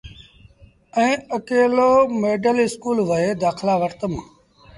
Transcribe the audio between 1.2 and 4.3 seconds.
اڪيلو ميڊل اسڪول وهي دآکلآ وٺتم۔